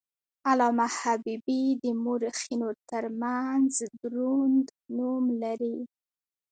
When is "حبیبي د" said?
1.01-1.83